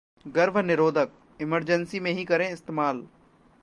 [0.25, 3.03] गर्भनिरोधक: emergency में ही करें इस्तेमाल